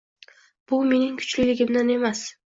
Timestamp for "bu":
0.71-0.79